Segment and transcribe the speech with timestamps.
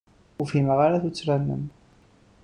[0.39, 1.63] Ur fhimeɣ ara tuttra-nnem.